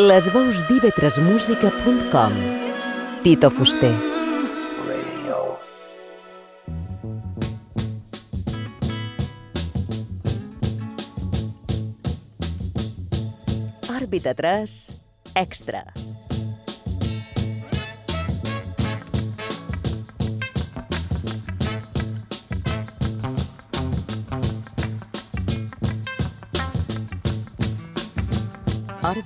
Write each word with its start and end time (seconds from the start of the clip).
Les 0.00 0.28
veus 0.30 0.60
d'ivetresmusica.com 0.68 2.34
Tito 3.24 3.50
Fuster. 3.50 3.90
Òrbita 13.90 14.36
3 14.38 14.94
Extra. 15.34 15.82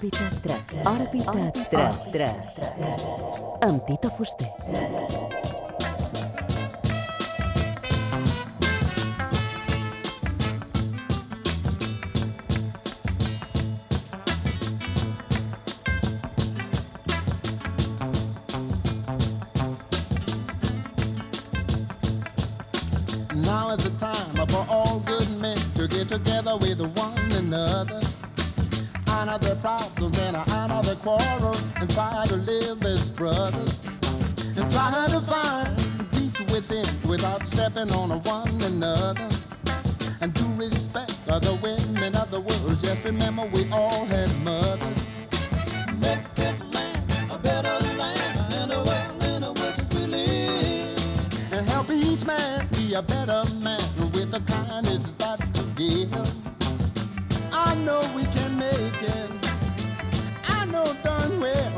Òrbita 0.03 0.27
3. 0.42 0.83
Òrbita 0.91 1.92
3. 2.10 2.59
Amb 3.69 3.87
Tita 3.87 4.10
Fuster. 4.10 5.41
quarrels 31.02 31.61
and 31.80 31.91
try 31.91 32.24
to 32.29 32.37
live 32.37 32.80
as 32.85 33.10
brothers 33.10 33.80
and 34.57 34.71
try 34.71 35.07
to 35.09 35.21
find 35.21 35.76
peace 36.13 36.38
within 36.52 36.87
without 37.09 37.46
stepping 37.49 37.90
on 37.90 38.23
one 38.23 38.63
another 38.63 39.29
and 40.21 40.32
do 40.32 40.45
respect 40.54 41.13
other 41.29 41.54
women 41.57 42.15
of 42.15 42.30
the 42.30 42.41
world. 42.41 42.79
Just 42.80 43.04
remember 43.04 43.45
we 43.46 43.68
all 43.73 44.04
had 44.04 44.30
mothers. 44.45 45.04
Make 45.99 46.23
this 46.37 46.63
land 46.73 47.02
a 47.32 47.38
better 47.38 47.76
land 47.98 48.52
and 48.52 48.73
a 48.73 48.85
world 48.85 49.23
in 49.24 49.43
which 49.60 49.80
we 49.95 50.07
live. 50.07 51.52
And 51.52 51.66
help 51.66 51.91
each 51.91 52.24
man 52.24 52.69
be 52.73 52.95
a 52.95 53.02
better 53.02 53.43
man 53.57 53.82
with 54.13 54.30
the 54.30 54.41
kindness 54.46 55.10
that 55.19 55.41
to 55.54 55.63
give. 55.74 56.15
I 57.52 57.74
know 57.74 58.01
we 58.15 58.23
can 58.26 58.57
make 58.57 59.02
it 59.02 59.41
done 61.02 61.40
with. 61.40 61.71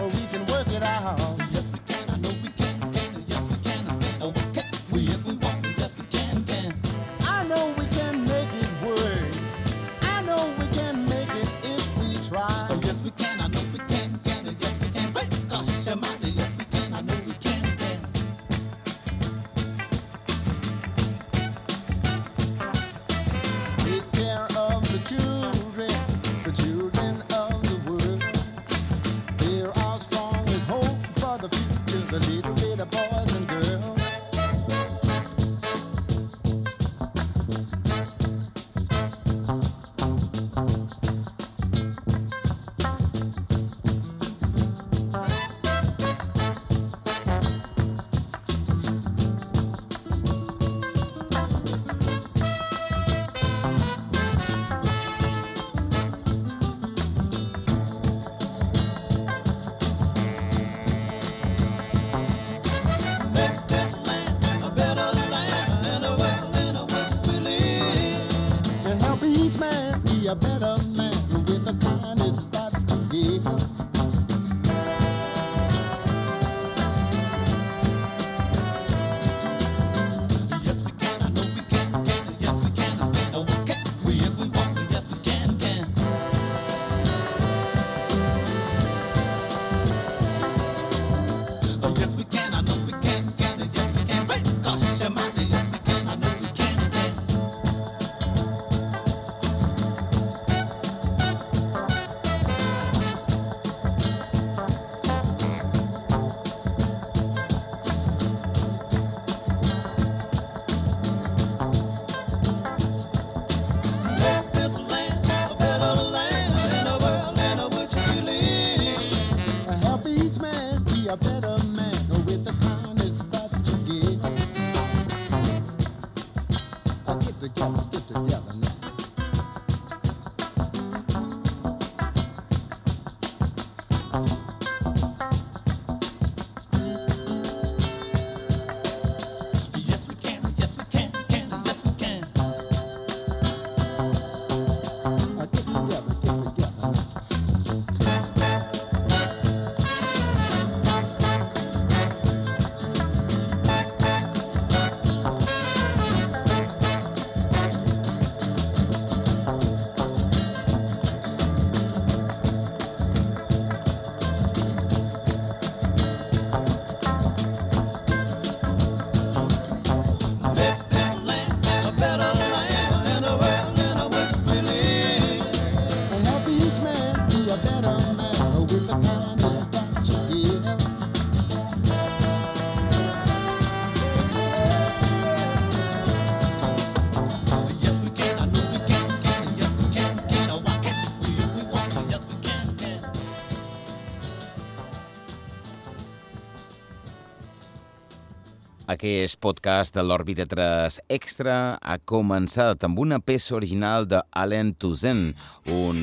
Aquest 199.04 199.36
podcast 199.36 199.92
de 199.92 200.00
l'Òrbita 200.00 200.46
3 200.48 200.94
Extra 201.12 201.76
ha 201.76 201.96
començat 202.08 202.86
amb 202.86 202.96
una 203.02 203.18
peça 203.20 203.52
original 203.52 204.06
de 204.08 204.22
Alan 204.32 204.70
Toussaint, 204.80 205.34
un 205.68 205.98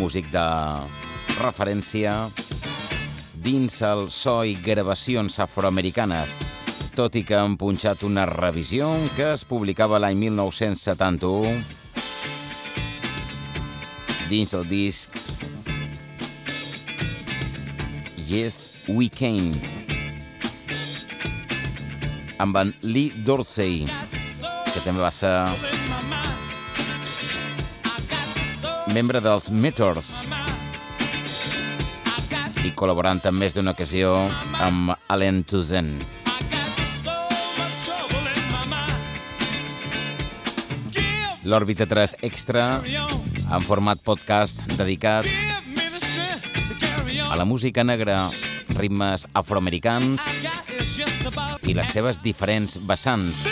músic 0.00 0.30
de 0.32 0.44
referència 1.42 2.14
dins 3.44 3.76
el 3.84 4.08
so 4.08 4.38
i 4.48 4.56
gravacions 4.64 5.36
afroamericanes, 5.44 6.38
tot 6.96 7.20
i 7.20 7.22
que 7.28 7.36
han 7.36 7.58
punxat 7.60 8.06
una 8.08 8.24
revisió 8.24 8.88
que 9.12 9.28
es 9.34 9.44
publicava 9.44 10.00
l'any 10.00 10.16
1971 10.16 11.52
dins 14.32 14.56
el 14.56 14.64
disc 14.72 15.12
Yes, 18.24 18.72
We 18.88 19.12
Came 19.12 19.87
amb 22.38 22.56
en 22.56 22.72
Lee 22.82 23.12
Dorsey 23.26 23.86
que 24.72 24.80
també 24.84 25.02
va 25.02 25.10
ser 25.14 25.32
membre 28.94 29.20
dels 29.24 29.50
Metors 29.50 30.12
i 32.66 32.70
col·laborant 32.78 33.20
en 33.28 33.36
més 33.38 33.54
d'una 33.56 33.72
ocasió 33.74 34.14
amb 34.60 34.92
Allen 35.08 35.42
Toussaint. 35.48 35.96
L'Òrbita 41.48 41.86
3 41.88 42.18
Extra 42.28 42.66
en 42.84 43.64
format 43.64 44.02
podcast 44.04 44.60
dedicat 44.76 45.24
a 47.28 47.36
la 47.36 47.46
música 47.48 47.84
negra, 47.84 48.20
ritmes 48.76 49.24
afroamericans 49.32 50.67
i 51.68 51.74
les 51.76 51.90
seves 51.92 52.20
diferents 52.22 52.78
vessants. 52.88 53.44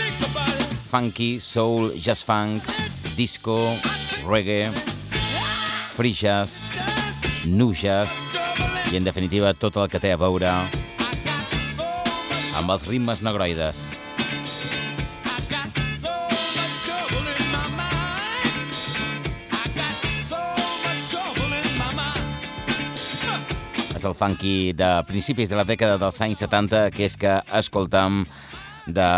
Funky, 0.87 1.41
soul, 1.41 1.93
jazz 1.97 2.23
funk, 2.25 2.65
disco, 3.17 3.59
reggae, 4.27 4.71
free 5.97 6.15
jazz, 6.15 6.71
new 7.45 7.73
jazz 7.73 8.13
i, 8.93 8.97
en 8.97 9.05
definitiva, 9.05 9.53
tot 9.55 9.77
el 9.83 9.91
que 9.91 10.01
té 10.01 10.15
a 10.15 10.21
veure 10.21 10.51
amb 12.57 12.73
els 12.73 12.87
ritmes 12.89 13.23
negroides. 13.25 14.06
El 24.07 24.15
funky 24.15 24.73
de 24.77 24.91
principis 25.09 25.51
de 25.51 25.59
la 25.59 25.67
dècada 25.67 25.99
dels 26.01 26.21
anys 26.25 26.45
70, 26.45 26.87
que 26.95 27.07
és 27.09 27.17
que 27.19 27.39
escoltam 27.59 28.23
de 28.87 29.09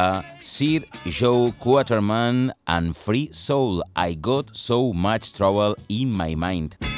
Sir 0.40 0.86
Joe 1.04 1.52
Quaterman 1.60 2.52
and 2.66 2.96
Free 2.96 3.28
Soul. 3.32 3.82
I 3.96 4.14
got 4.14 4.56
so 4.56 4.92
much 4.92 5.34
trouble 5.34 5.76
in 5.88 6.12
my 6.12 6.34
mind. 6.34 6.97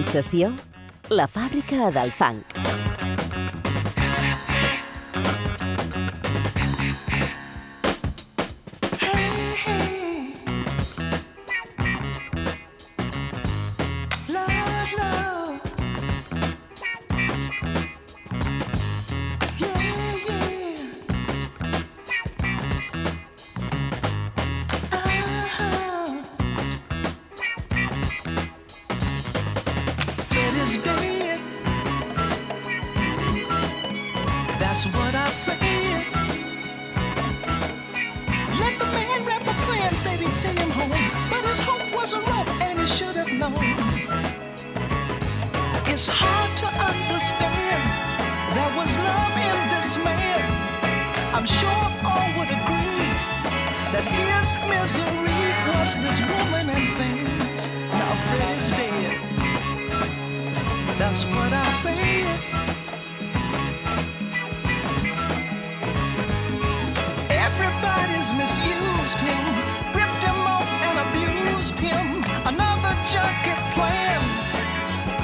En 0.00 0.06
sessió, 0.08 0.46
la 1.12 1.26
fàbrica 1.28 1.90
del 1.92 2.14
funk. 2.16 2.49
Rap 39.90 39.96
a 39.96 39.96
plan, 39.96 39.96
said 39.96 40.20
he'd 40.20 40.32
send 40.32 40.58
him 40.58 40.70
home. 40.70 40.90
But 41.30 41.44
his 41.48 41.60
hope 41.60 41.92
was 41.92 42.12
a 42.12 42.20
rope, 42.20 42.60
and 42.60 42.78
he 42.78 42.86
should 42.86 43.16
have 43.16 43.32
known. 43.32 43.54
It's 45.86 46.08
hard 46.08 46.56
to 46.58 46.66
understand. 46.66 47.82
There 48.54 48.76
was 48.76 48.96
love 48.96 49.36
in 49.36 49.68
this 49.74 49.96
man. 50.04 50.44
I'm 51.34 51.46
sure 51.46 51.86
all 52.04 52.28
would 52.38 52.50
agree 52.50 53.10
that 53.92 54.04
his 54.06 54.52
misery 54.68 55.54
was 55.68 55.94
his 55.94 56.20
woman 56.20 56.70
and 56.70 56.96
things. 56.98 57.70
Now 57.92 58.14
Fred 58.26 58.58
is 58.58 58.68
dead. 58.70 59.20
That's 60.98 61.24
what 61.24 61.52
I 61.52 61.66
said. 61.66 62.59
Junkie 73.08 73.56
plan, 73.72 74.20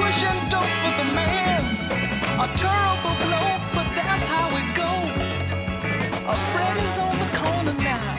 pushing 0.01 0.41
dope 0.49 0.65
for 0.83 0.95
the 0.97 1.09
man. 1.13 1.61
A 2.41 2.47
terrible 2.57 3.17
blow, 3.25 3.49
but 3.77 3.87
that's 3.95 4.27
how 4.27 4.49
it 4.61 4.69
goes. 4.73 5.27
A 6.25 6.37
Freddy's 6.53 6.97
on 6.99 7.19
the 7.19 7.31
corner 7.37 7.77
now. 7.83 8.13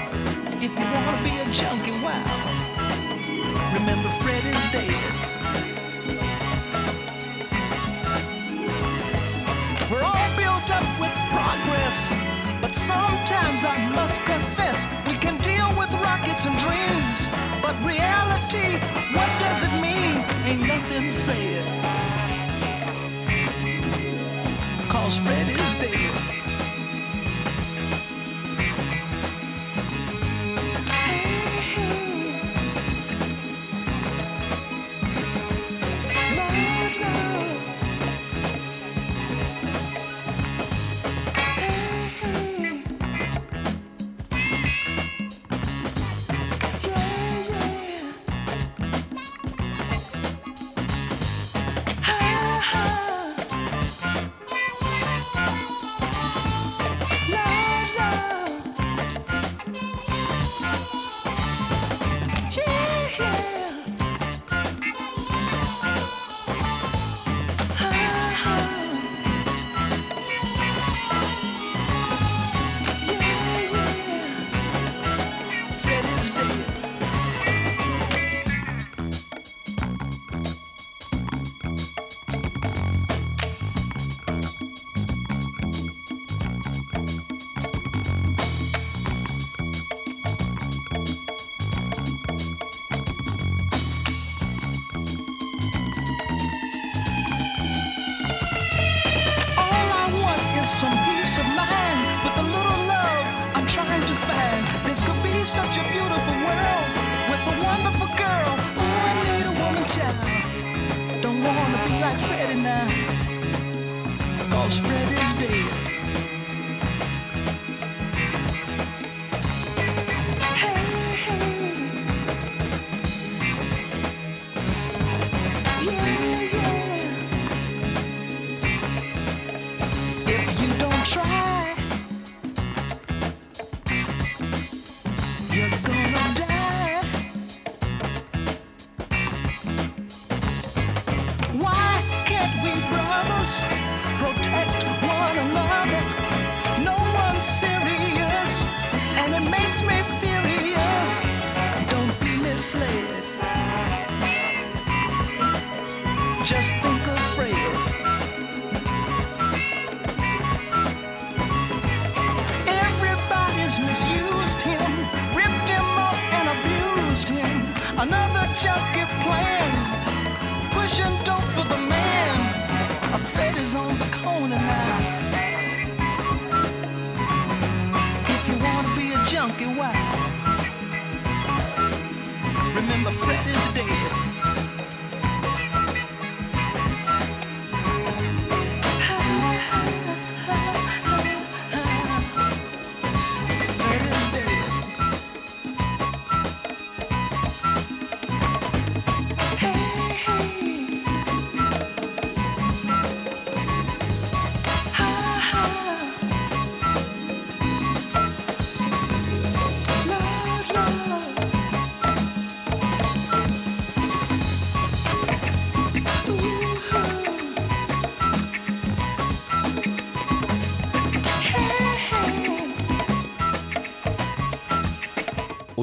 If 0.61 0.71
you 0.77 0.87
wanna 0.93 1.23
be 1.23 1.33
a 1.41 1.45
junkie, 1.51 1.97
wow. 2.05 2.57
Remember 3.73 4.09
Freddy's 4.21 4.63
dead. 4.71 4.93
We're 9.89 10.03
all 10.03 10.29
built 10.37 10.69
up 10.69 10.87
with 11.01 11.15
progress, 11.33 12.09
but 12.61 12.75
sometimes 12.75 13.65
I 13.65 13.77
must 13.95 14.19
confess 14.21 14.87
we 15.07 15.17
can 15.17 15.37
deal 15.41 15.69
with 15.79 15.91
rockets 15.93 16.45
and 16.45 16.57
dreams. 16.59 16.96
But 17.67 17.75
reality, 17.83 18.79
what 19.13 19.27
does 19.41 19.63
it 19.63 19.73
mean? 19.81 20.23
Ain't 20.45 20.65
nothing 20.65 21.09
said. 21.09 21.65
Cause 24.87 25.17
Fred 25.17 25.49
is 25.49 25.75
dead. 25.75 26.36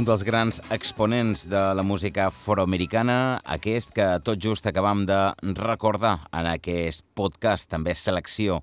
Un 0.04 0.10
dels 0.10 0.22
grans 0.28 0.58
exponents 0.68 1.46
de 1.48 1.60
la 1.72 1.80
música 1.82 2.26
afroamericana, 2.26 3.38
aquest 3.54 3.94
que 3.96 4.04
tot 4.20 4.36
just 4.36 4.66
acabam 4.68 5.06
de 5.08 5.16
recordar 5.56 6.26
en 6.28 6.44
aquest 6.50 7.06
podcast, 7.16 7.70
també 7.72 7.94
selecció 7.96 8.58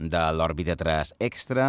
de 0.00 0.22
l'òrbita 0.32 0.72
3 0.80 1.12
extra, 1.20 1.66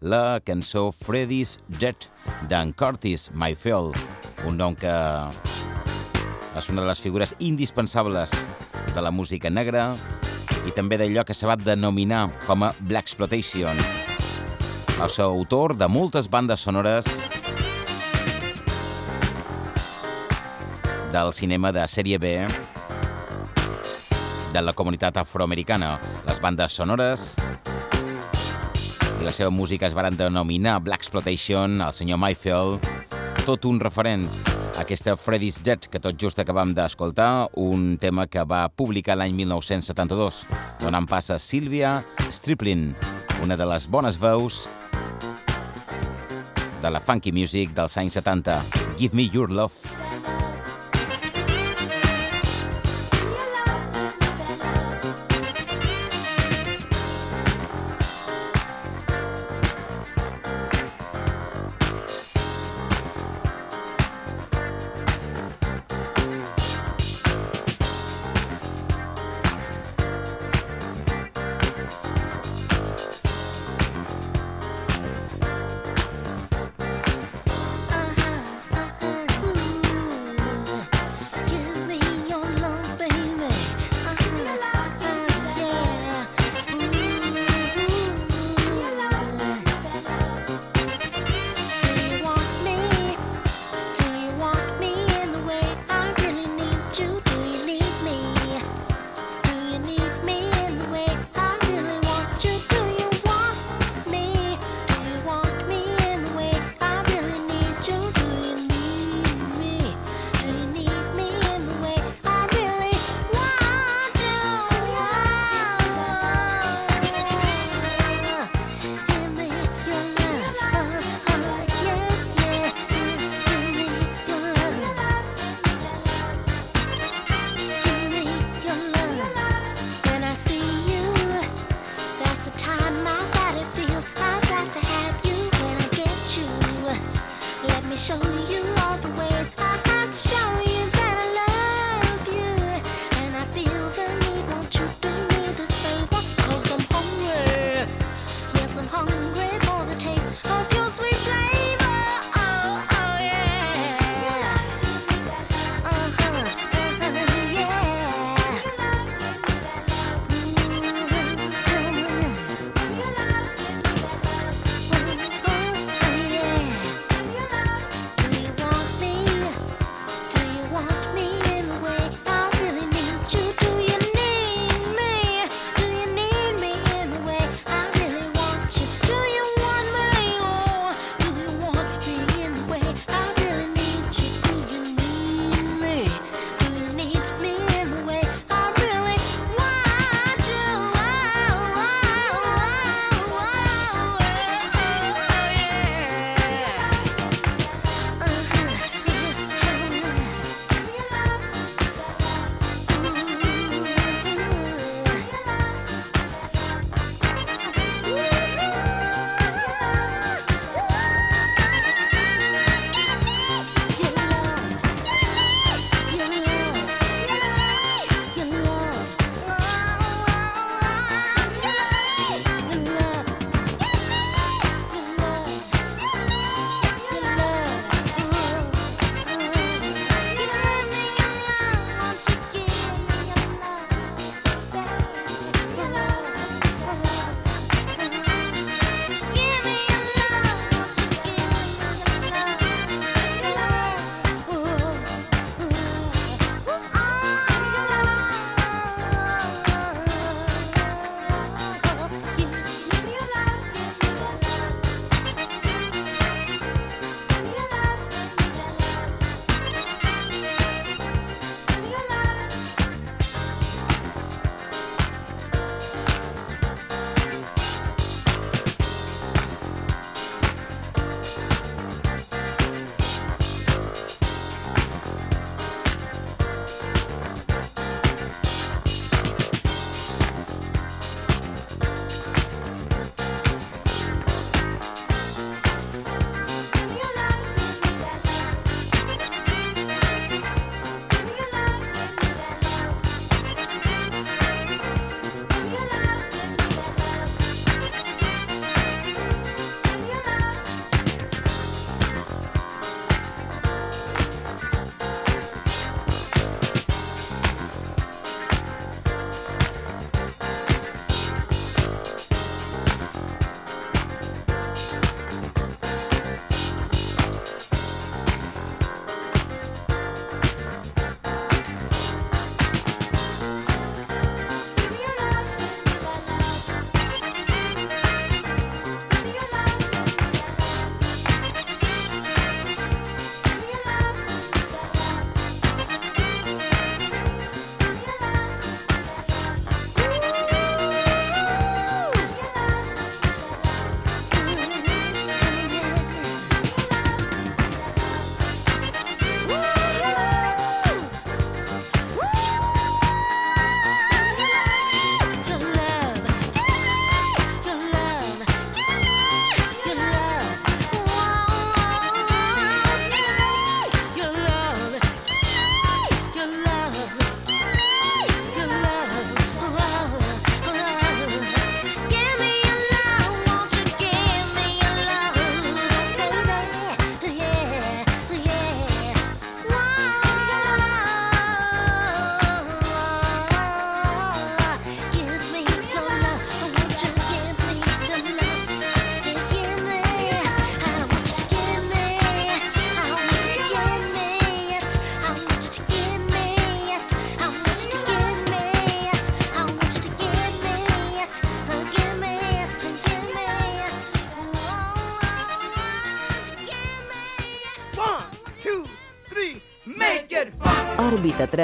la 0.00 0.40
cançó 0.40 0.86
Freddy's 0.96 1.58
Jet 1.76 2.08
d'en 2.48 2.72
Curtis 2.72 3.28
Mayfield, 3.36 4.00
un 4.48 4.56
nom 4.56 4.72
que 4.72 4.96
és 6.56 6.72
una 6.72 6.80
de 6.80 6.88
les 6.88 7.04
figures 7.04 7.36
indispensables 7.36 8.32
de 8.94 9.04
la 9.04 9.12
música 9.12 9.52
negra 9.52 9.90
i 10.64 10.72
també 10.72 10.96
d'allò 10.96 11.28
que 11.28 11.36
se 11.36 11.44
va 11.44 11.60
denominar 11.60 12.30
com 12.46 12.64
a 12.64 12.72
Black 12.80 13.12
Exploitation. 13.12 13.76
el 15.00 15.08
seu 15.08 15.30
autor 15.32 15.76
de 15.76 15.86
moltes 15.88 16.28
bandes 16.28 16.60
sonores 16.60 17.06
del 21.10 21.32
cinema 21.34 21.72
de 21.74 21.82
sèrie 21.90 22.18
B 22.22 22.46
de 24.52 24.62
la 24.62 24.72
comunitat 24.72 25.16
afroamericana. 25.18 25.96
Les 26.26 26.38
bandes 26.42 26.74
sonores 26.74 27.34
i 29.20 29.26
la 29.26 29.32
seva 29.34 29.50
música 29.50 29.88
es 29.88 29.94
varen 29.94 30.16
denominar 30.16 30.78
Black 30.80 31.02
Exploitation, 31.02 31.80
el 31.82 31.92
senyor 31.92 32.18
Mayfield, 32.22 32.86
tot 33.44 33.66
un 33.68 33.80
referent. 33.82 34.28
Aquesta 34.80 35.16
Freddy's 35.18 35.58
Dead, 35.60 35.90
que 35.90 36.00
tot 36.00 36.16
just 36.16 36.38
acabam 36.40 36.72
d'escoltar, 36.72 37.50
un 37.60 37.98
tema 38.00 38.24
que 38.30 38.46
va 38.48 38.68
publicar 38.72 39.18
l'any 39.18 39.34
1972, 39.42 40.46
donant 40.80 41.08
pas 41.10 41.28
a 41.28 41.38
Sylvia 41.38 41.98
Striplin, 42.30 42.94
una 43.44 43.58
de 43.60 43.66
les 43.68 43.90
bones 43.90 44.16
veus 44.20 44.68
de 46.80 46.90
la 46.90 47.00
funky 47.00 47.32
music 47.32 47.74
dels 47.76 47.98
anys 48.00 48.16
70. 48.16 48.56
Give 48.96 49.12
me 49.12 49.28
your 49.28 49.50
love. 49.50 49.76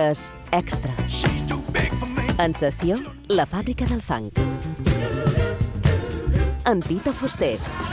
3 0.07 0.33
Extra. 0.53 0.93
En 2.39 2.55
sessió, 2.55 2.99
la 3.27 3.47
fàbrica 3.47 3.89
del 3.91 4.03
funk. 4.03 4.39
En 6.71 6.83
Tito 6.87 7.13
Fuster. 7.13 7.86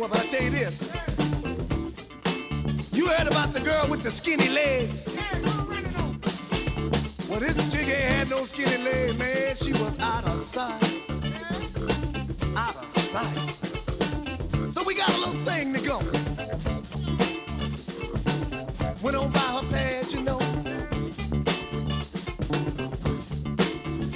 Was, 0.00 0.10
but 0.10 0.20
I'll 0.20 0.26
tell 0.28 0.42
you 0.42 0.50
this. 0.50 0.80
You 2.92 3.08
heard 3.08 3.26
about 3.26 3.52
the 3.52 3.60
girl 3.60 3.86
with 3.88 4.02
the 4.02 4.10
skinny 4.10 4.48
legs? 4.48 5.04
Well, 7.28 7.40
this 7.40 7.56
chick 7.70 7.86
ain't 7.86 8.14
had 8.14 8.30
no 8.30 8.44
skinny 8.46 8.78
legs, 8.82 9.18
man. 9.18 9.56
She 9.56 9.72
was 9.72 9.98
out 10.00 10.24
of 10.24 10.40
sight. 10.40 10.82
Out 12.56 12.76
of 12.76 12.90
sight. 12.90 14.72
So 14.72 14.82
we 14.84 14.94
got 14.94 15.10
a 15.10 15.18
little 15.18 15.38
thing 15.44 15.74
to 15.74 15.80
go. 15.80 15.98
Went 19.02 19.16
on 19.16 19.30
by 19.30 19.40
her 19.40 19.64
pad, 19.70 20.12
you 20.12 20.22
know. 20.22 20.40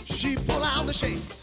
She 0.07 0.37
pulled 0.37 0.63
out 0.63 0.87
the 0.87 0.93
shades. 0.93 1.34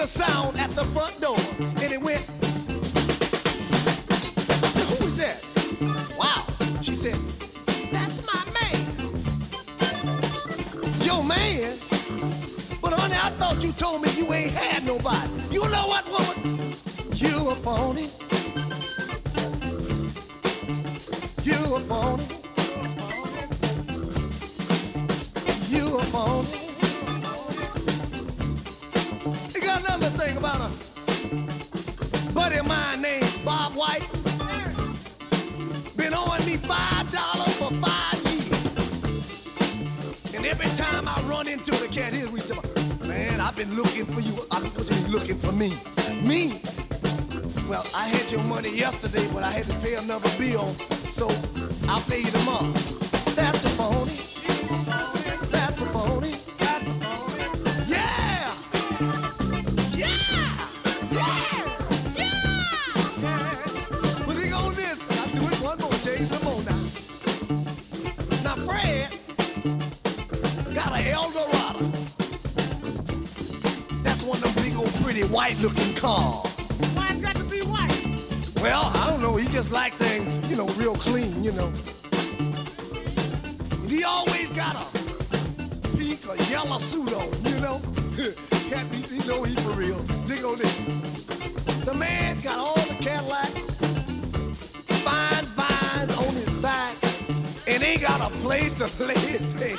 A 0.00 0.06
sound 0.06 0.58
at 0.58 0.70
the 0.74 0.84
front 0.86 1.20
door. 1.20 1.36
And 1.58 1.92
it 1.92 2.00
went. 2.00 2.26
I 4.62 4.68
said, 4.68 4.86
who 4.86 5.06
is 5.06 5.16
that? 5.18 5.44
Wow. 6.18 6.46
She 6.80 6.94
said, 6.94 7.18
that's 7.92 8.24
my 8.26 8.42
man. 8.58 8.80
Your 11.02 11.22
man? 11.22 11.78
But 12.80 12.94
honey, 12.94 13.14
I 13.14 13.30
thought 13.38 13.62
you 13.62 13.72
told 13.72 14.00
me 14.00 14.10
you 14.12 14.32
ain't 14.32 14.54
had 14.54 14.86
nobody. 14.86 15.28
You 15.50 15.68
know 15.68 15.86
what, 15.88 16.08
woman? 16.08 16.72
You 17.14 17.50
a 17.50 17.54
phony. 17.56 18.08
You 21.44 21.74
a 21.74 21.80
phony. 21.80 22.26
You 25.68 25.98
a 25.98 26.02
phony. 26.04 26.59
Thing 30.20 30.36
about 30.36 30.60
a 30.60 30.68
buddy 32.32 32.56
of 32.56 32.66
mine 32.66 33.00
named 33.00 33.40
Bob 33.42 33.72
White. 33.74 34.06
Been 35.96 36.12
owing 36.12 36.44
me 36.44 36.56
five 36.58 37.10
dollars 37.10 37.54
for 37.56 37.72
five 37.86 38.20
years. 38.30 38.64
And 40.34 40.44
every 40.44 40.68
time 40.76 41.08
I 41.08 41.18
run 41.22 41.48
into 41.48 41.70
the 41.70 41.88
cat 41.88 42.12
here, 42.12 42.28
we 42.28 42.40
talk, 42.40 42.64
man, 43.06 43.40
I've 43.40 43.56
been 43.56 43.74
looking 43.74 44.04
for 44.04 44.20
you. 44.20 44.36
I've 44.50 44.62
been 44.74 45.10
looking 45.10 45.38
for 45.38 45.52
me. 45.52 45.72
Me? 46.22 46.60
Well, 47.68 47.86
I 47.94 48.06
had 48.08 48.30
your 48.30 48.42
money 48.42 48.76
yesterday, 48.76 49.26
but 49.32 49.42
I 49.42 49.50
had 49.50 49.66
to 49.70 49.74
pay 49.78 49.94
another 49.94 50.30
bill, 50.38 50.74
so 51.12 51.28
I'll 51.88 52.02
pay 52.02 52.20
you 52.20 52.30
tomorrow. 52.30 52.72
That's 53.34 53.64
a 53.64 53.70
phony. 53.70 54.29
Got 98.00 98.32
a 98.32 98.34
place 98.38 98.72
to 98.74 98.86
lay 99.04 99.14
his 99.14 99.52
head. 99.52 99.78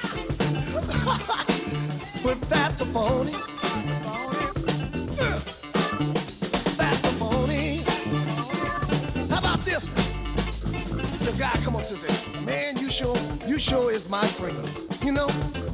but 2.23 2.39
that's 2.49 2.81
a 2.81 2.85
phony. 2.85 3.31
That's 6.77 7.03
a 7.07 7.11
phony. 7.13 7.77
How 9.27 9.39
about 9.39 9.65
this? 9.65 9.87
The 9.87 11.35
guy 11.39 11.49
come 11.63 11.75
up 11.75 11.81
to 11.83 11.95
say, 11.95 12.41
man, 12.45 12.77
you 12.77 12.91
sure, 12.91 13.17
you 13.47 13.57
sure 13.57 13.91
is 13.91 14.07
my 14.07 14.27
friend. 14.27 14.69
You 15.01 15.13
know, 15.13 15.29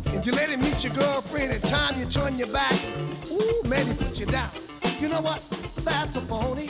if 0.06 0.26
you 0.26 0.32
let 0.32 0.50
him 0.50 0.62
meet 0.62 0.86
your 0.86 0.94
girlfriend 0.94 1.52
and 1.52 1.62
time 1.66 2.00
you 2.00 2.06
turn 2.06 2.38
your 2.38 2.48
back, 2.48 2.80
ooh, 3.30 3.62
man, 3.66 3.88
he 3.88 3.94
put 3.94 4.18
you 4.22 4.26
down. 4.26 4.52
You 5.02 5.10
know 5.10 5.20
what? 5.20 5.44
That's 5.84 6.16
a 6.16 6.22
phony. 6.22 6.70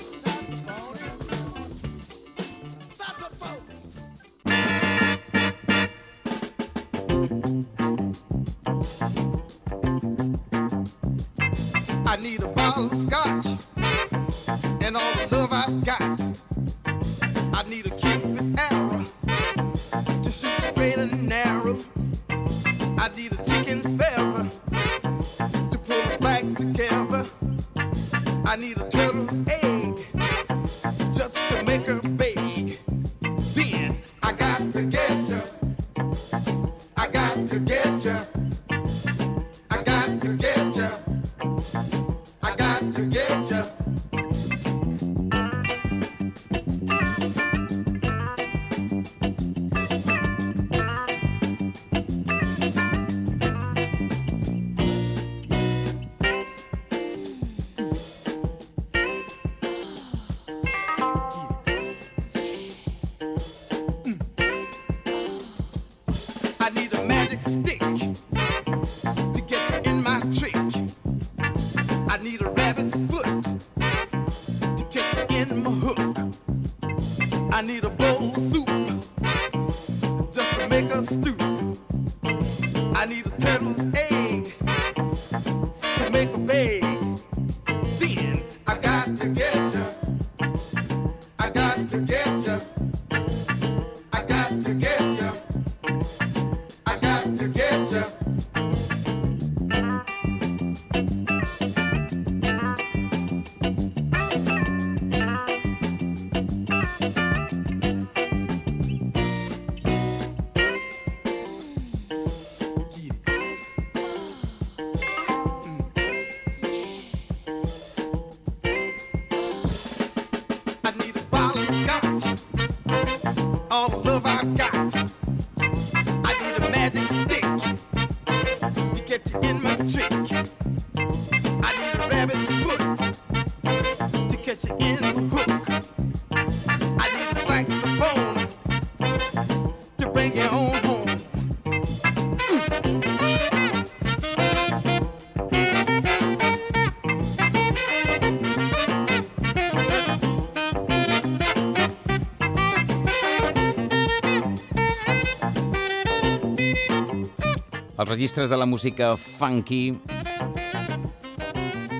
Els 157.97 158.09
registres 158.11 158.51
de 158.51 158.57
la 158.61 158.67
música 158.69 159.15
funky 159.17 159.95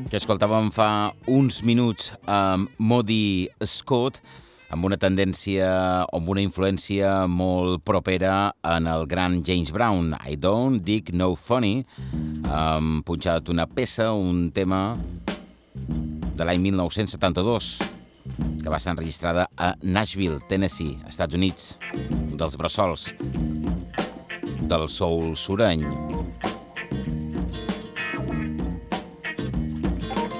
que 0.08 0.20
escoltàvem 0.20 0.70
fa 0.70 1.10
uns 1.34 1.64
minuts 1.66 2.12
amb 2.30 2.70
Modi 2.78 3.48
Scott 3.66 4.20
amb 4.70 4.86
una 4.86 5.00
tendència 5.02 5.66
o 6.06 6.20
amb 6.20 6.30
una 6.36 6.44
influència 6.46 7.26
molt 7.26 7.82
propera 7.82 8.52
en 8.62 8.86
el 8.86 9.08
gran 9.10 9.40
James 9.42 9.74
Brown. 9.74 10.14
I 10.22 10.38
don't 10.38 10.86
dig 10.86 11.10
no 11.18 11.32
funny. 11.34 11.82
Hem 12.46 13.02
punxat 13.08 13.50
una 13.50 13.66
peça, 13.66 14.12
un 14.14 14.52
tema 14.54 15.00
de 15.74 16.46
l'any 16.46 16.62
1972 16.70 17.74
que 18.62 18.70
va 18.70 18.78
ser 18.78 18.94
enregistrada 18.94 19.50
a 19.58 19.74
Nashville, 19.82 20.44
Tennessee, 20.46 21.00
Estats 21.10 21.34
Units, 21.34 21.74
un 21.98 22.38
dels 22.38 22.60
bressols 22.60 23.10
del 24.67 24.88
soul 24.91 25.36
sureny. 25.39 25.84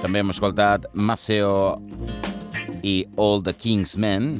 També 0.02 0.22
hem 0.22 0.30
escoltat 0.32 0.86
Maceo 0.94 1.78
i 2.86 3.02
All 3.18 3.42
the 3.42 3.52
King's 3.52 3.96
Men, 3.98 4.36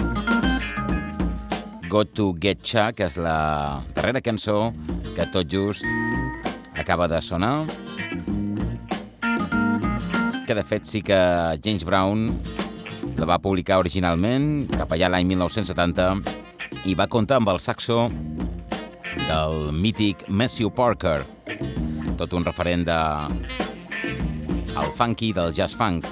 Got 1.89 2.15
to 2.15 2.35
Get 2.41 2.63
Cha, 2.63 2.91
que 2.93 3.09
és 3.09 3.17
la 3.17 3.81
darrera 3.97 4.21
cançó 4.21 4.71
que 5.17 5.27
tot 5.33 5.49
just 5.51 5.85
acaba 6.77 7.09
de 7.09 7.21
sonar, 7.25 7.67
que 10.47 10.55
de 10.55 10.65
fet 10.65 10.87
sí 10.89 11.03
que 11.05 11.19
James 11.65 11.85
Brown 11.85 12.29
la 13.19 13.27
va 13.29 13.41
publicar 13.43 13.81
originalment 13.83 14.69
cap 14.73 14.95
allà 14.95 15.11
l'any 15.13 15.27
1970 15.35 16.07
i 16.89 16.95
va 16.97 17.09
comptar 17.11 17.41
amb 17.43 17.51
el 17.53 17.59
saxo 17.61 18.07
del 19.17 19.73
mític 19.73 20.25
Matthew 20.29 20.71
Parker, 20.75 21.23
tot 22.19 22.33
un 22.37 22.45
referent 22.45 22.85
de 22.87 22.99
el 24.79 24.91
funky 24.95 25.33
del 25.33 25.55
jazz 25.55 25.75
funk, 25.75 26.07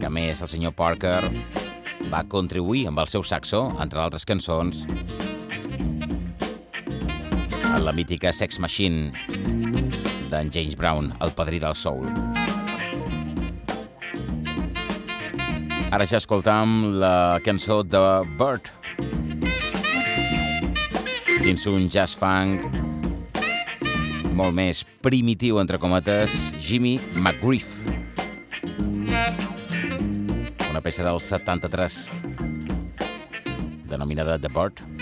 que 0.00 0.10
més 0.10 0.42
el 0.42 0.50
senyor 0.50 0.74
Parker 0.78 1.20
va 2.12 2.22
contribuir 2.30 2.86
amb 2.90 3.02
el 3.02 3.10
seu 3.10 3.24
saxo, 3.26 3.66
entre 3.82 4.02
altres 4.02 4.26
cançons, 4.28 4.84
a 7.66 7.78
la 7.82 7.92
mítica 7.92 8.32
Sex 8.32 8.60
Machine 8.62 9.12
d'en 10.30 10.50
James 10.54 10.76
Brown, 10.78 11.12
el 11.20 11.34
padrí 11.36 11.60
del 11.62 11.74
soul. 11.74 12.08
Ara 15.94 16.06
ja 16.08 16.18
escoltam 16.18 16.98
la 17.00 17.38
cançó 17.44 17.82
de 17.86 18.02
Bird, 18.38 18.72
dins 21.46 21.62
un 21.70 21.84
jazz 21.86 22.16
funk 22.18 22.64
molt 24.34 24.50
més 24.56 24.80
primitiu, 25.04 25.60
entre 25.62 25.78
cometes, 25.78 26.34
Jimmy 26.58 26.96
McGriff. 27.14 27.78
Una 30.66 30.82
peça 30.82 31.06
del 31.06 31.22
73, 31.22 32.02
denominada 33.94 34.40
The 34.42 34.50
Bird. 34.50 34.95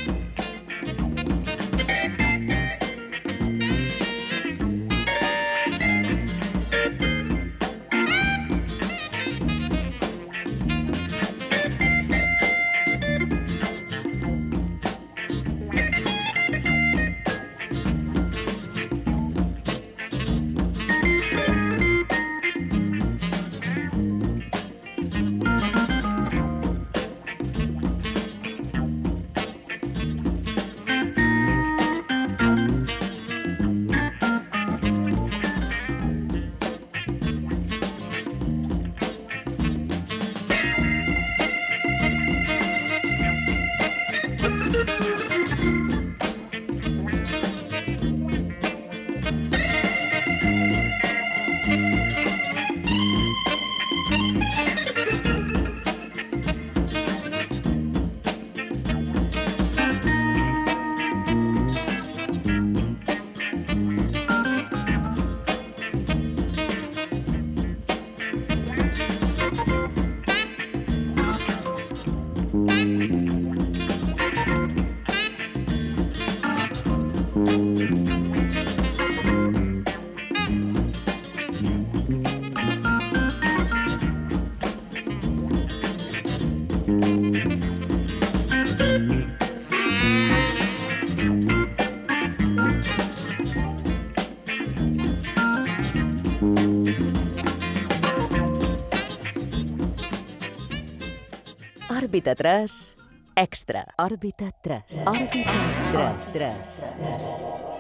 Òrbita 102.15 102.37
3, 102.37 102.95
extra. 103.35 103.81
Òrbita 103.99 104.53
3. 104.63 104.85
Òrbita 105.11 105.51
3. 105.83 106.31
3. 106.31 106.47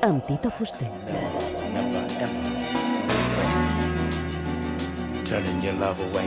Amb 0.03 0.27
Tito 0.27 0.51
Fuster. 0.51 0.90
Turning 5.23 5.62
your 5.62 5.75
love 5.75 6.01
away, 6.01 6.27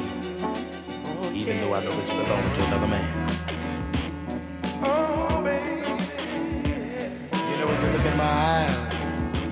even 1.36 1.60
though 1.60 1.76
I 1.76 1.84
know 1.84 1.92
you 1.92 2.16
belong 2.16 2.48
to 2.54 2.64
another 2.68 2.88
man. 2.88 3.12
Oh, 4.82 5.44
baby. 5.44 5.92
You 7.36 7.56
know 7.60 7.68
when 7.68 7.78
you 7.84 7.90
look 7.92 8.06
in 8.08 8.16
my 8.16 8.24
eyes, 8.24 8.72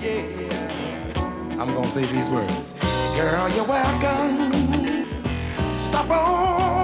yeah, 0.00 1.60
I'm 1.60 1.74
gonna 1.74 1.92
say 1.92 2.06
these 2.06 2.30
words. 2.30 2.72
Girl, 3.20 3.50
you're 3.50 3.68
welcome. 3.68 4.50
Stop 5.70 6.08
on 6.08 6.75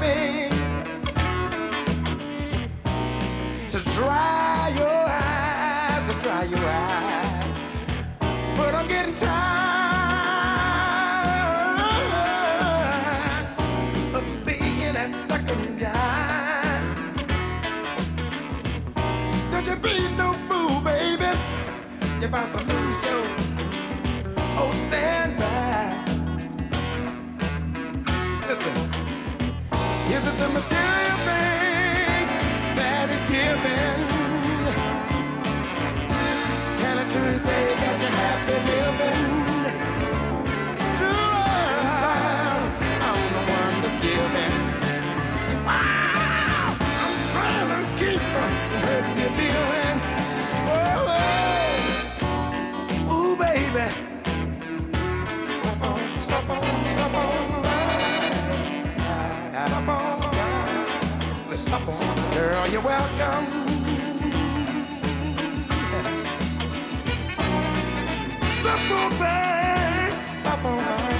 baby. 0.00 0.56
to 3.68 3.80
dry 3.94 4.72
your 4.74 4.86
eyes, 4.88 6.06
to 6.10 6.14
dry 6.20 6.44
your 6.44 6.66
eyes. 6.66 7.60
But 8.56 8.74
I'm 8.74 8.88
getting 8.88 9.14
tired 9.14 9.36
of 14.14 14.24
being 14.46 14.94
that 14.94 15.14
sucker's 15.14 15.68
guy. 15.78 17.06
Don't 19.52 19.66
you 19.66 19.76
be 19.76 20.08
no 20.16 20.32
fool, 20.32 20.80
baby. 20.80 21.30
You're 22.20 22.28
about 22.30 22.50
to 22.52 22.58
lose 22.64 23.04
your 23.04 23.24
oh 24.58 24.72
stand 24.72 25.19
the 30.40 30.48
material 30.48 31.18
things 31.28 32.30
that 32.78 33.08
is 33.16 33.24
giving. 33.28 34.00
Can 36.80 36.98
I 36.98 37.04
truly 37.10 37.36
say 37.36 37.79
stop 61.60 61.86
on. 61.88 62.34
Girl, 62.34 62.66
you're 62.68 62.80
welcome. 62.80 63.44
Stop 68.60 68.90
on 68.90 69.10
back, 69.18 70.12
stop 70.40 70.64
on 70.64 70.78
back. 70.78 71.10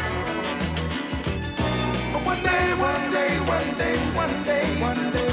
One 2.24 2.42
day, 2.42 2.74
one 2.74 3.10
day, 3.10 3.40
one 3.40 3.78
day, 3.78 3.96
one 4.14 4.44
day, 4.44 4.80
one 4.80 5.12
day, 5.12 5.32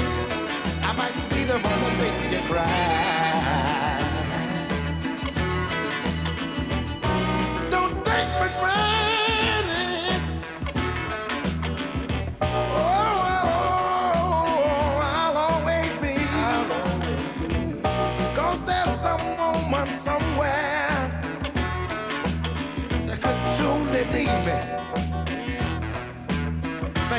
I 0.82 0.92
might 0.92 1.14
be 1.30 1.44
the 1.44 1.58
one 1.58 1.80
to 1.80 1.90
make 1.98 2.32
you 2.32 2.40
cry. 2.48 3.47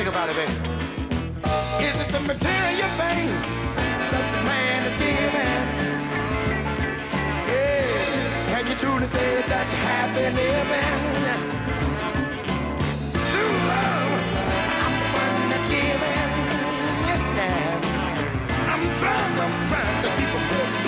Think 0.00 0.14
about 0.14 0.30
it, 0.30 0.36
baby. 0.36 0.52
Is 1.84 1.96
it 2.00 2.08
the 2.08 2.20
material 2.20 2.88
things 2.96 3.48
that 4.08 4.26
the 4.32 4.40
man 4.48 4.80
is 4.88 4.96
giving? 4.96 5.60
Yeah. 7.44 8.48
Can 8.48 8.64
you 8.70 8.76
truly 8.76 9.06
say 9.12 9.42
that 9.44 9.66
you're 9.68 9.84
happy 9.92 10.24
living? 10.40 11.40
True 13.28 13.54
love, 13.68 14.24
I'm 14.80 14.94
the 15.04 15.08
one 15.20 15.52
that's 15.52 15.68
giving. 15.68 16.32
I'm 18.72 18.82
trying, 18.96 19.32
I'm 19.36 19.52
trying 19.68 20.00
to 20.00 20.08
keep 20.16 20.32
a 20.32 20.40
good 20.48 20.79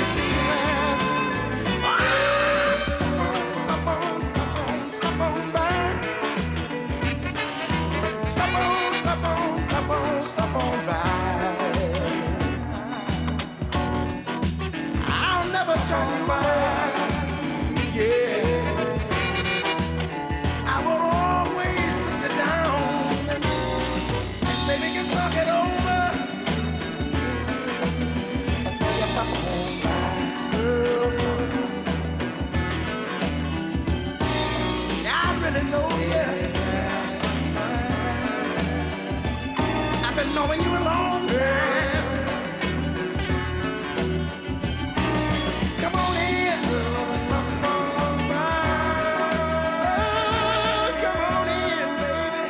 knowing 40.43 40.63
you 40.63 40.71
a 40.71 40.83
long 40.83 41.27
time. 41.29 42.07
Come 45.81 45.95
on 45.95 46.17
in. 46.17 46.61
Come 51.03 51.21
on 51.37 51.49
in, 51.49 51.89
baby. 52.03 52.43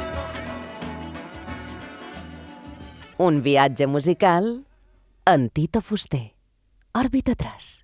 Un 3.18 3.42
viatge 3.42 3.86
musical 3.86 4.64
en 5.24 5.50
Tito 5.50 5.80
Fuster. 5.80 6.32
Òrbita 6.94 7.34
3. 7.34 7.81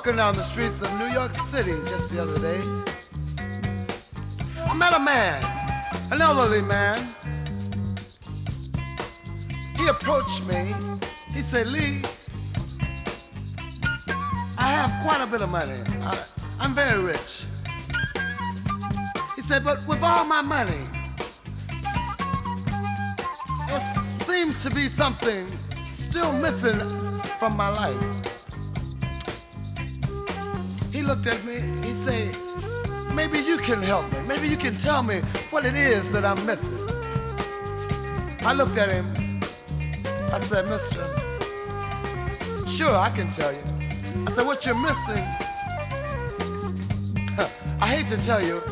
Walking 0.00 0.16
down 0.16 0.34
the 0.34 0.42
streets 0.42 0.80
of 0.80 0.90
New 0.98 1.08
York 1.08 1.30
City 1.34 1.74
just 1.86 2.10
the 2.10 2.22
other 2.22 2.38
day. 2.38 2.58
I 4.64 4.72
met 4.74 4.94
a 4.94 4.98
man, 4.98 5.44
an 6.10 6.22
elderly 6.22 6.62
man. 6.62 7.06
He 9.76 9.88
approached 9.88 10.46
me. 10.46 10.74
He 11.34 11.42
said, 11.42 11.66
Lee, 11.66 12.00
I 14.56 14.68
have 14.72 14.90
quite 15.02 15.20
a 15.20 15.26
bit 15.26 15.42
of 15.42 15.50
money. 15.50 15.82
I, 16.00 16.24
I'm 16.58 16.74
very 16.74 17.02
rich. 17.02 17.44
He 19.36 19.42
said, 19.42 19.62
but 19.62 19.86
with 19.86 20.02
all 20.02 20.24
my 20.24 20.40
money, 20.40 20.82
there 23.68 23.80
seems 24.24 24.62
to 24.62 24.70
be 24.70 24.88
something 24.88 25.46
still 25.90 26.32
missing 26.32 26.78
from 27.38 27.54
my 27.54 27.68
life. 27.68 28.29
Looked 31.10 31.26
at 31.26 31.44
me, 31.44 31.54
he 31.84 31.92
said, 31.92 32.36
maybe 33.16 33.40
you 33.40 33.58
can 33.58 33.82
help 33.82 34.12
me. 34.12 34.20
Maybe 34.28 34.46
you 34.46 34.56
can 34.56 34.76
tell 34.76 35.02
me 35.02 35.22
what 35.50 35.66
it 35.66 35.74
is 35.74 36.08
that 36.12 36.24
I'm 36.24 36.46
missing. 36.46 36.78
I 38.46 38.52
looked 38.52 38.78
at 38.78 38.88
him. 38.92 39.06
I 40.32 40.38
said, 40.38 40.68
mister, 40.68 41.02
sure, 42.64 42.94
I 42.94 43.10
can 43.10 43.28
tell 43.32 43.52
you. 43.52 43.58
I 44.24 44.30
said, 44.30 44.46
what 44.46 44.64
you're 44.64 44.80
missing, 44.80 45.24
I 47.80 47.88
hate 47.88 48.06
to 48.10 48.24
tell 48.24 48.40
you, 48.40 48.62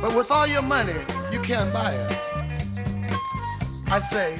but 0.00 0.16
with 0.16 0.30
all 0.30 0.46
your 0.46 0.62
money, 0.62 0.96
you 1.30 1.42
can't 1.42 1.70
buy 1.74 1.92
it. 1.92 2.10
I 3.88 3.98
say, 4.00 4.38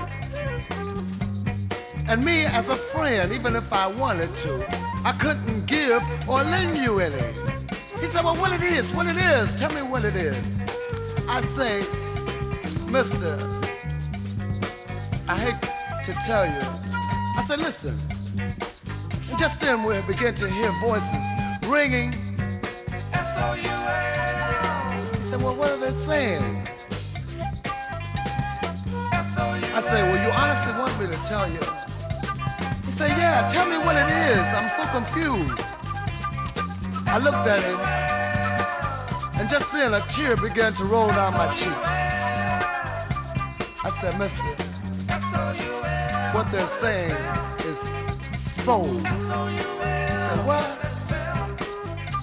and 2.09 2.25
me 2.25 2.47
as 2.47 2.67
a 2.71 2.77
friend, 2.77 3.31
even 3.31 3.57
if 3.57 3.71
I 3.75 3.89
wanted 3.89 4.35
to, 4.39 4.87
I 5.07 5.13
couldn't 5.13 5.67
give 5.67 6.03
or 6.29 6.43
lend 6.43 6.77
you 6.77 6.99
any. 6.99 7.23
He 8.01 8.07
said, 8.07 8.25
well, 8.25 8.35
what 8.35 8.51
it 8.53 8.61
is, 8.61 8.91
what 8.93 9.07
it 9.07 9.17
is, 9.17 9.55
tell 9.55 9.73
me 9.73 9.81
what 9.81 10.05
it 10.05 10.17
is. 10.17 10.57
I 11.29 11.41
say, 11.43 11.85
mister, 12.91 13.39
I 15.29 15.39
hate 15.39 15.63
to 16.07 16.13
tell 16.27 16.45
you. 16.45 16.59
I 17.39 17.45
said, 17.47 17.61
listen. 17.61 17.97
And 19.31 19.39
just 19.39 19.61
then 19.61 19.85
we 19.85 20.01
began 20.13 20.35
to 20.35 20.51
hear 20.51 20.73
voices 20.81 21.23
ringing. 21.69 22.13
He 22.13 22.19
said, 25.31 25.41
well, 25.41 25.55
what 25.55 25.71
are 25.71 25.79
they 25.79 25.91
saying? 25.91 26.67
I 29.13 29.81
say, 29.83 30.03
well, 30.03 30.21
you 30.27 30.33
honestly 30.33 30.73
want 30.73 30.99
me 30.99 31.07
to 31.17 31.23
tell 31.29 31.49
you? 31.49 31.61
Said, 32.97 33.13
yeah, 33.19 33.47
tell 33.53 33.69
me 33.69 33.77
what 33.77 33.95
it 33.95 34.09
is. 34.09 34.39
I'm 34.57 34.71
so 34.71 34.85
confused. 34.91 35.61
I 37.07 37.19
looked 37.19 37.47
at 37.47 37.61
him, 37.63 37.79
and 39.39 39.49
just 39.51 39.71
then 39.71 39.93
a 39.93 40.01
tear 40.07 40.35
began 40.35 40.73
to 40.75 40.85
roll 40.87 41.09
down 41.09 41.35
my 41.35 41.53
cheek. 41.53 41.77
I 43.85 43.91
said, 44.01 44.19
mister, 44.19 44.47
what 46.33 46.51
they're 46.51 46.67
saying 46.67 47.15
is 47.67 47.79
soul. 48.35 48.87
He 48.87 49.05
said, 50.25 50.41
what? 50.47 50.65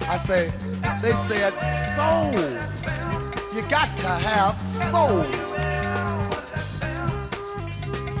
I 0.08 0.18
say, 0.26 0.52
they 1.00 1.12
said 1.28 1.54
soul. 1.94 2.34
You 3.54 3.62
got 3.70 3.96
to 3.98 4.08
have 4.08 4.60
soul. 4.90 5.22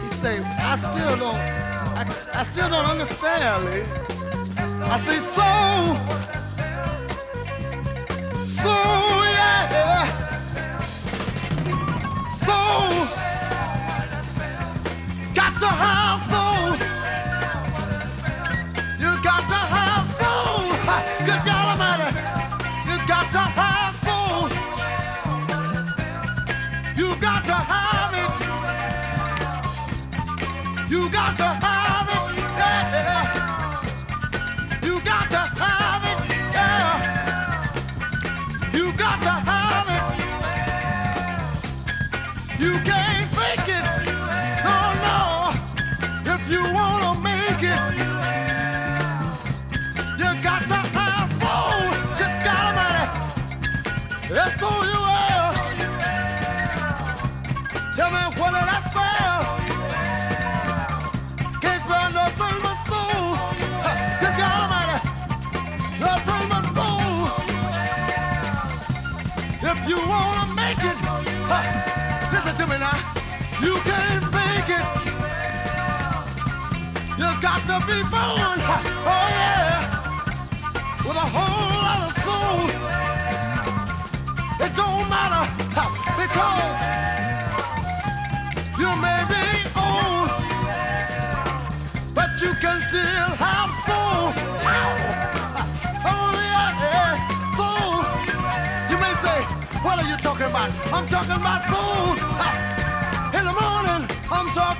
He 0.02 0.08
said, 0.22 0.40
I 0.60 0.76
still 0.78 1.16
don't, 1.16 1.63
I, 2.36 2.42
still 2.42 2.68
don't 2.68 2.84
understand, 2.84 3.64
Lee. 3.66 3.82
I 4.58 4.98
say, 5.06 5.18
soul. 5.36 5.96
Soul, 8.44 9.24
yeah. 9.38 10.06
Soul. 12.44 13.06
Got 15.32 15.52
to 15.60 15.68
have 15.82 16.20
soul. 16.32 16.76
You 18.98 19.10
got 19.22 19.42
to 19.52 19.60
have 19.74 20.06
soul. 20.20 20.64
Good 21.26 21.42
God 21.46 21.66
Almighty. 21.70 22.10
You 22.88 22.96
got 23.06 23.26
to 23.30 23.42
have 23.60 23.94
soul. 24.06 24.50
You 26.96 27.08
got 27.20 27.44
to 27.44 27.54
have 27.54 28.14
it. 28.22 28.30
You 30.90 31.00
got 31.10 31.36
to 31.36 31.63
born. 78.10 78.58
Oh 79.06 79.28
yeah. 79.38 79.80
With 81.06 81.16
a 81.16 81.28
whole 81.34 81.82
lot 81.86 82.00
of 82.08 82.12
soul. 82.24 82.60
It 84.64 84.72
don't 84.76 85.08
matter 85.08 85.44
because 86.20 86.76
you 88.78 88.90
may 89.04 89.20
be 89.32 89.44
old, 89.76 90.28
but 92.14 92.30
you 92.40 92.52
can 92.62 92.78
still 92.88 93.30
have 93.44 93.70
soul. 93.88 94.32
Oh 96.06 96.32
yeah, 96.50 96.72
soul. 97.58 97.96
You 98.90 98.96
may 99.04 99.14
say, 99.24 99.38
what 99.84 99.94
are 100.00 100.08
you 100.08 100.16
talking 100.18 100.46
about? 100.46 100.70
I'm 100.92 101.06
talking 101.08 101.38
about 101.42 101.62
soul. 101.72 102.16
In 103.38 103.44
the 103.44 103.52
morning, 103.52 104.02
I'm 104.30 104.48
talking 104.54 104.73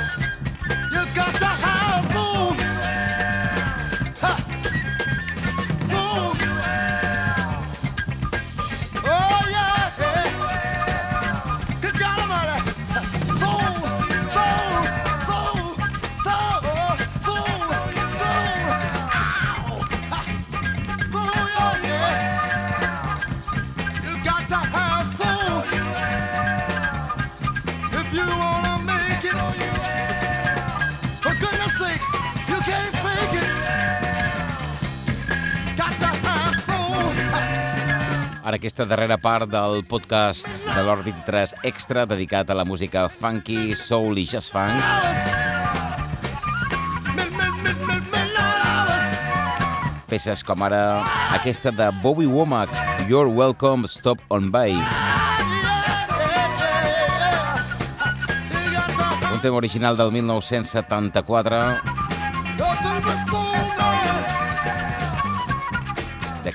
aquesta 38.76 38.92
darrera 38.92 39.16
part 39.16 39.48
del 39.48 39.86
podcast 39.88 40.50
de 40.66 40.82
l'Òrbit 40.84 41.22
3 41.24 41.54
Extra 41.64 42.02
dedicat 42.04 42.50
a 42.52 42.58
la 42.60 42.66
música 42.68 43.06
funky, 43.08 43.72
soul 43.72 44.20
i 44.20 44.26
jazz 44.28 44.52
funk 44.52 44.76
peces 50.12 50.44
com 50.44 50.60
ara 50.68 51.00
aquesta 51.32 51.72
de 51.72 51.88
Bobby 52.04 52.28
Womack, 52.28 52.68
You're 53.08 53.32
Welcome, 53.32 53.88
Stop 53.88 54.20
on 54.28 54.52
By. 54.52 54.76
Un 59.32 59.40
tema 59.40 59.56
original 59.56 59.96
del 59.96 60.12
1974 60.12 62.05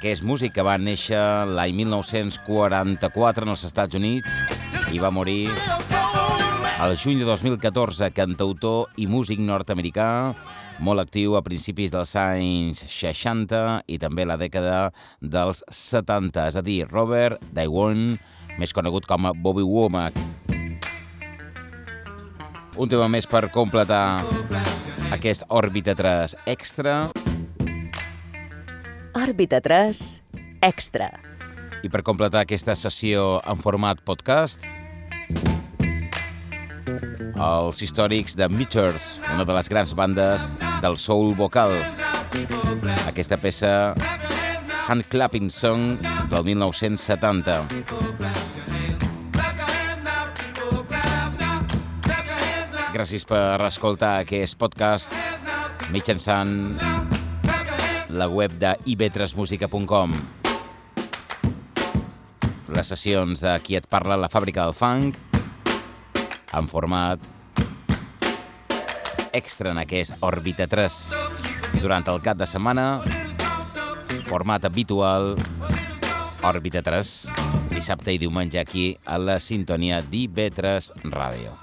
de 0.01 0.09
Aquest 0.09 0.23
músic 0.25 0.55
que 0.57 0.63
va 0.65 0.79
néixer 0.81 1.21
l'any 1.53 1.75
1944 1.77 3.45
en 3.45 3.51
els 3.53 3.65
Estats 3.69 3.99
Units 3.99 4.39
i 4.97 4.99
va 4.99 5.11
morir 5.13 5.51
el 6.81 6.97
juny 6.97 7.21
de 7.21 7.27
2014, 7.29 8.09
cantautor 8.17 8.89
i 8.97 9.05
músic 9.05 9.43
nord-americà, 9.45 10.33
molt 10.81 11.05
actiu 11.05 11.37
a 11.37 11.43
principis 11.45 11.93
dels 11.93 12.15
anys 12.17 12.81
60 12.89 13.83
i 13.93 13.99
també 14.01 14.25
la 14.25 14.39
dècada 14.41 14.91
dels 15.21 15.61
70, 15.69 16.49
és 16.49 16.57
a 16.57 16.65
dir, 16.65 16.89
Robert 16.89 17.37
Daiwon, 17.53 18.17
més 18.57 18.73
conegut 18.73 19.05
com 19.05 19.29
a 19.29 19.35
Bobby 19.37 19.69
Womack. 19.69 20.17
Un 22.81 22.89
tema 22.89 23.13
més 23.13 23.29
per 23.29 23.51
completar 23.53 24.25
aquest 25.13 25.45
Òrbita 25.53 25.93
3 25.93 26.41
extra 26.49 27.11
Òrbita 29.31 29.61
3 29.63 29.99
Extra. 30.67 31.07
i 31.87 31.89
per 31.89 32.01
completar 32.03 32.41
aquesta 32.43 32.75
sessió 32.75 33.37
en 33.47 33.61
format 33.63 34.01
podcast 34.03 34.65
els 37.39 37.79
històrics 37.87 38.35
de 38.35 38.49
Meters, 38.51 39.21
una 39.31 39.47
de 39.47 39.55
les 39.55 39.71
grans 39.71 39.95
bandes 39.95 40.51
del 40.83 40.99
soul 40.99 41.31
vocal. 41.39 41.71
Aquesta 43.07 43.39
peça 43.39 43.95
Hand 44.89 45.07
Clapping 45.15 45.47
Song 45.55 45.95
del 46.33 46.51
1970. 46.51 47.63
Gràcies 52.99 53.25
per 53.31 53.63
escoltar 53.71 54.17
aquest 54.27 54.59
podcast 54.59 55.15
mitjançant 55.95 56.75
la 58.13 58.29
web 58.29 58.53
de 58.59 58.75
ivetresmusica.com. 58.91 60.15
Les 62.71 62.87
sessions 62.87 63.43
de 63.43 63.57
qui 63.65 63.77
et 63.79 63.87
parla 63.91 64.19
la 64.21 64.31
fàbrica 64.31 64.65
del 64.67 64.77
funk 64.77 65.19
en 66.55 66.69
format 66.71 67.23
extra 69.33 69.71
en 69.71 69.79
aquest 69.83 70.17
Òrbita 70.27 70.67
3. 70.71 71.01
Durant 71.81 72.07
el 72.11 72.23
cap 72.23 72.39
de 72.39 72.47
setmana, 72.47 73.01
format 74.27 74.65
habitual, 74.67 75.37
Òrbita 76.47 76.83
3, 76.83 77.13
dissabte 77.75 78.15
i 78.15 78.21
diumenge 78.23 78.61
aquí 78.61 78.93
a 79.05 79.19
la 79.19 79.39
sintonia 79.41 80.01
d'IV3 80.03 80.93
Ràdio. 81.11 81.55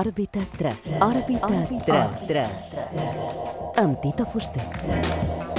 Òrbita 0.00 0.40
3. 0.56 0.72
Òrbita 1.04 1.48
3. 1.84 2.28
3. 2.30 2.48
Amb 3.82 4.00
Tito 4.00 4.24
Fuster. 4.32 5.49